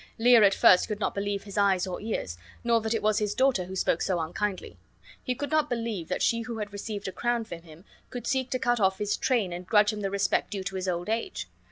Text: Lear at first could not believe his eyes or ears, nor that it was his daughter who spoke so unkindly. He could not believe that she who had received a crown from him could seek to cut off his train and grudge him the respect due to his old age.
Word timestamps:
Lear 0.17 0.41
at 0.41 0.55
first 0.55 0.87
could 0.87 0.99
not 0.99 1.13
believe 1.13 1.43
his 1.43 1.59
eyes 1.59 1.85
or 1.85 2.01
ears, 2.01 2.35
nor 2.63 2.81
that 2.81 2.95
it 2.95 3.03
was 3.03 3.19
his 3.19 3.35
daughter 3.35 3.65
who 3.65 3.75
spoke 3.75 4.01
so 4.01 4.19
unkindly. 4.19 4.75
He 5.23 5.35
could 5.35 5.51
not 5.51 5.69
believe 5.69 6.07
that 6.07 6.23
she 6.23 6.41
who 6.41 6.57
had 6.57 6.73
received 6.73 7.07
a 7.07 7.11
crown 7.11 7.43
from 7.43 7.61
him 7.61 7.85
could 8.09 8.25
seek 8.25 8.49
to 8.49 8.57
cut 8.57 8.79
off 8.79 8.97
his 8.97 9.15
train 9.15 9.53
and 9.53 9.67
grudge 9.67 9.93
him 9.93 10.01
the 10.01 10.09
respect 10.09 10.49
due 10.49 10.63
to 10.63 10.75
his 10.75 10.87
old 10.87 11.07
age. 11.07 11.47